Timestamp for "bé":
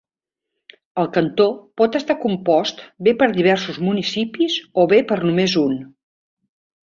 3.07-3.13, 4.95-5.03